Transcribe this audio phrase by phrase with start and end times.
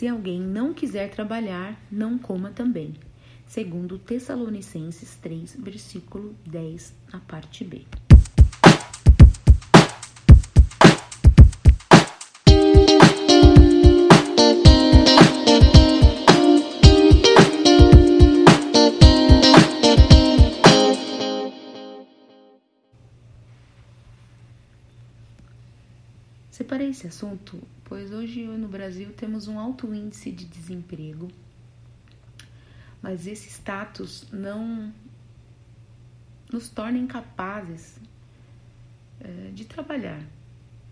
[0.00, 2.94] Se alguém não quiser trabalhar, não coma também.
[3.46, 7.82] Segundo Tessalonicenses 3, versículo 10, na parte B.
[26.60, 31.26] Separei esse assunto, pois hoje no Brasil temos um alto índice de desemprego,
[33.00, 34.92] mas esse status não
[36.52, 37.98] nos torna incapazes
[39.20, 40.22] é, de trabalhar.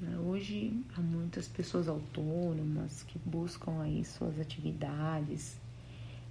[0.00, 0.16] Né?
[0.18, 5.56] Hoje há muitas pessoas autônomas que buscam aí suas atividades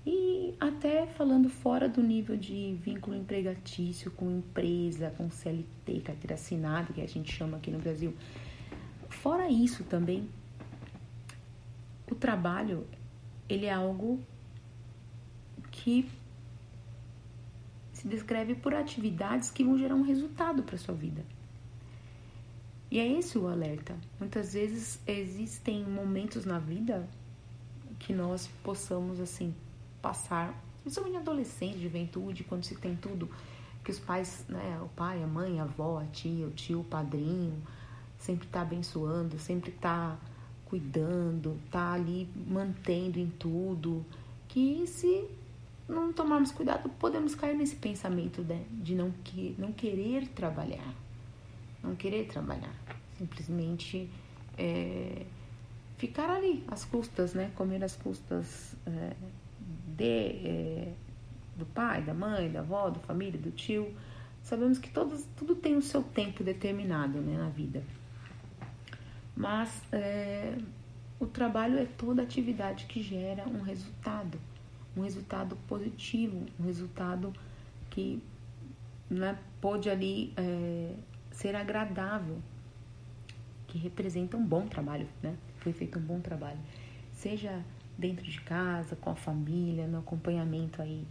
[0.06, 6.94] e até falando fora do nível de vínculo empregatício com empresa, com CLT, carteira assinada,
[6.94, 8.14] que a gente chama aqui no Brasil
[9.22, 10.30] Fora isso também,
[12.10, 12.86] o trabalho
[13.50, 14.20] ele é algo
[15.72, 16.09] que
[17.92, 21.26] se descreve por atividades que vão gerar um resultado para sua vida.
[22.92, 23.95] E é esse o alerta.
[24.20, 27.08] Muitas vezes existem momentos na vida
[28.00, 29.54] que nós possamos assim
[30.02, 33.30] passar, principalmente adolescente, juventude, quando se tem tudo,
[33.84, 36.84] que os pais, né, o pai, a mãe, a avó, a tia, o tio, o
[36.84, 37.61] padrinho,
[38.17, 40.17] sempre está abençoando, sempre está
[40.66, 44.05] cuidando, está ali mantendo em tudo,
[44.47, 45.27] que se
[45.88, 50.93] não tomarmos cuidado, podemos cair nesse pensamento né, de não, que, não querer trabalhar.
[51.83, 52.73] Não querer trabalhar.
[53.17, 54.09] Simplesmente
[54.58, 55.25] é,
[55.97, 57.52] ficar ali, às custas, né?
[57.55, 59.16] Comer às custas é,
[59.95, 60.93] de, é,
[61.55, 63.93] do pai, da mãe, da avó, da família, do tio.
[64.41, 67.83] Sabemos que todos, tudo tem o seu tempo determinado né, na vida.
[69.36, 70.58] Mas é,
[71.19, 74.39] o trabalho é toda atividade que gera um resultado,
[74.95, 77.33] um resultado positivo, um resultado
[77.89, 78.22] que
[79.10, 80.93] né, pode ali é,
[81.32, 82.37] ser agradável,
[83.67, 85.36] que representa um bom trabalho, né?
[85.58, 86.60] Foi feito um bom trabalho,
[87.11, 87.64] seja
[87.98, 91.05] dentro de casa, com a família, no acompanhamento aí,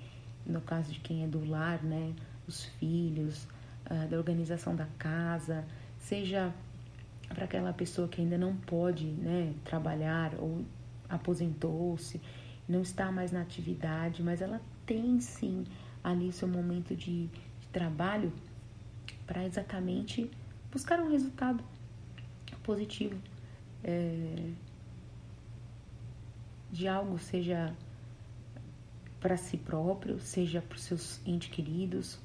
[0.47, 2.15] no caso de quem é do lar, né?
[2.47, 3.47] Os filhos,
[3.91, 5.65] uh, da organização da casa,
[5.99, 6.53] seja
[7.35, 10.65] para aquela pessoa que ainda não pode né, trabalhar ou
[11.09, 12.21] aposentou-se,
[12.69, 15.65] não está mais na atividade, mas ela tem sim
[16.03, 18.33] ali seu momento de, de trabalho
[19.27, 20.31] para exatamente
[20.71, 21.63] buscar um resultado
[22.63, 23.19] positivo
[23.83, 24.51] é,
[26.73, 27.75] de algo, seja
[29.21, 32.19] para si próprio, seja para os seus entes queridos.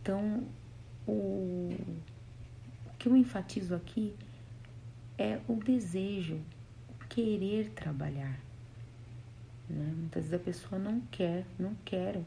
[0.00, 0.46] Então,
[1.06, 1.76] o
[3.02, 4.14] que eu enfatizo aqui
[5.18, 6.38] é o desejo,
[6.88, 8.38] o querer trabalhar.
[9.68, 9.92] Né?
[9.96, 12.24] Muitas vezes a pessoa não quer, não quero,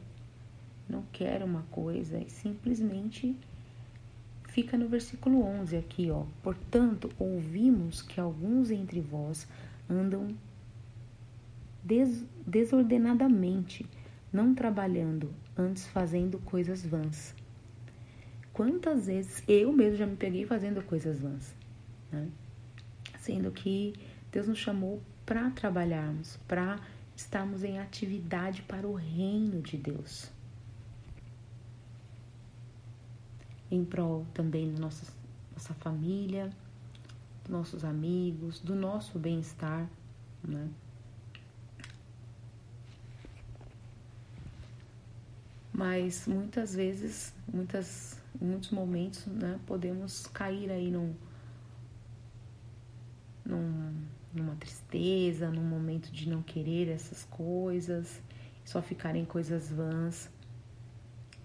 [0.90, 3.38] não quer uma coisa e simplesmente
[4.50, 6.25] fica no versículo 11 aqui, ó.
[6.44, 9.47] Portanto, ouvimos que alguns entre vós
[9.90, 10.36] andam
[11.81, 13.86] des desordenadamente,
[14.31, 17.34] não trabalhando, antes fazendo coisas vãs.
[18.55, 21.53] Quantas vezes eu mesmo já me peguei fazendo coisas vãs,
[22.09, 22.29] né?
[23.19, 23.93] Sendo que
[24.31, 26.79] Deus nos chamou para trabalharmos, para
[27.17, 30.31] estarmos em atividade para o reino de Deus.
[33.69, 35.11] Em prol também da nossa,
[35.51, 36.49] nossa família,
[37.44, 39.85] dos nossos amigos, do nosso bem-estar,
[40.41, 40.69] né?
[45.73, 51.13] Mas muitas vezes, muitas em muitos momentos, né, podemos cair aí num,
[53.46, 53.94] num,
[54.34, 58.22] numa tristeza, num momento de não querer essas coisas,
[58.63, 60.29] só ficarem coisas vãs.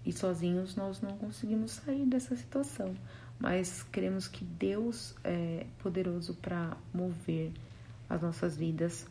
[0.05, 2.95] E sozinhos nós não conseguimos sair dessa situação,
[3.39, 7.51] mas queremos que Deus é poderoso para mover
[8.09, 9.07] as nossas vidas.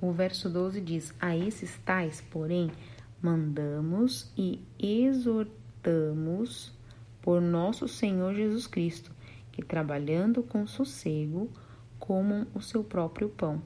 [0.00, 2.70] O verso 12 diz: A esses tais, porém,
[3.20, 6.72] mandamos e exortamos
[7.20, 9.10] por nosso Senhor Jesus Cristo,
[9.52, 11.50] que trabalhando com sossego
[11.98, 13.62] comam o seu próprio pão.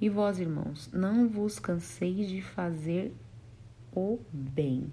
[0.00, 3.14] E vós, irmãos, não vos canseis de fazer
[3.92, 4.92] o bem.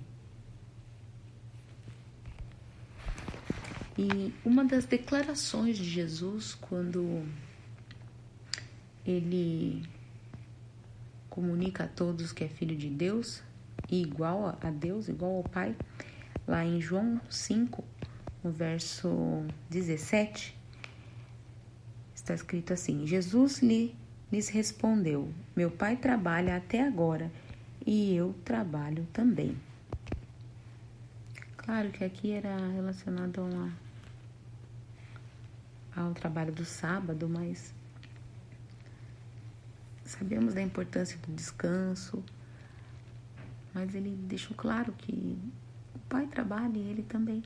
[3.97, 7.23] E uma das declarações de Jesus, quando
[9.05, 9.83] ele
[11.33, 13.41] comunica a todos que é filho de Deus
[13.89, 15.75] e igual a Deus, igual ao Pai,
[16.47, 17.83] lá em João 5,
[18.44, 20.56] no verso 17,
[22.13, 23.95] está escrito assim: Jesus lhe,
[24.31, 27.31] lhes respondeu: Meu pai trabalha até agora
[27.83, 29.57] e eu trabalho também.
[31.57, 33.74] Claro que aqui era relacionado a uma,
[35.95, 37.74] ao trabalho do sábado, mas
[40.05, 42.23] sabemos da importância do descanso,
[43.73, 45.38] mas ele deixou claro que
[45.95, 47.44] o pai trabalha e ele também.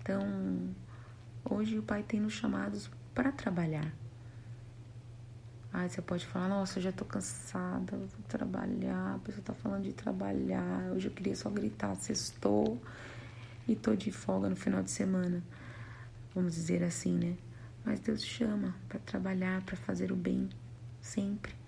[0.00, 0.74] Então,
[1.44, 3.92] hoje o pai tem nos chamados para trabalhar.
[5.72, 9.84] Aí você pode falar, nossa, eu já tô cansada, vou trabalhar, a pessoa tá falando
[9.84, 12.80] de trabalhar, hoje eu queria só gritar, sextou
[13.66, 15.42] e tô de folga no final de semana.
[16.34, 17.36] Vamos dizer assim, né?
[17.84, 20.50] Mas Deus chama para trabalhar, para fazer o bem,
[21.00, 21.61] sempre.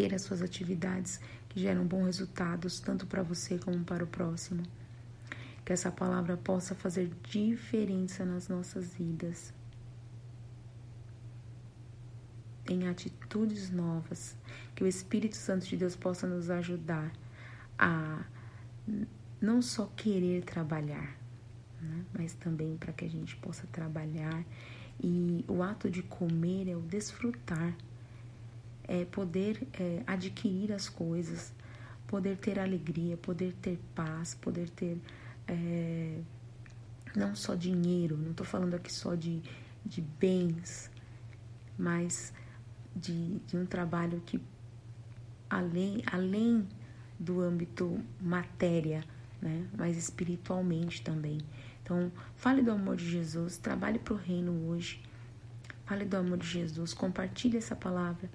[0.00, 1.20] Ter as suas atividades
[1.50, 4.62] que geram bons resultados, tanto para você como para o próximo.
[5.62, 9.52] Que essa palavra possa fazer diferença nas nossas vidas.
[12.68, 14.36] em atitudes novas,
[14.76, 17.12] que o Espírito Santo de Deus possa nos ajudar
[17.76, 18.24] a
[19.40, 21.18] não só querer trabalhar,
[21.82, 24.44] né, mas também para que a gente possa trabalhar
[25.02, 27.74] e o ato de comer é o desfrutar,
[28.90, 31.52] é poder é, adquirir as coisas,
[32.08, 35.00] poder ter alegria, poder ter paz, poder ter
[35.46, 36.18] é,
[37.14, 39.40] não só dinheiro, não estou falando aqui só de,
[39.86, 40.90] de bens,
[41.78, 42.32] mas
[42.96, 44.42] de, de um trabalho que
[45.48, 46.66] além, além
[47.16, 49.04] do âmbito matéria,
[49.40, 51.38] né, mas espiritualmente também.
[51.84, 55.00] Então, fale do amor de Jesus, trabalhe para o reino hoje.
[55.86, 58.28] Fale do amor de Jesus, compartilhe essa palavra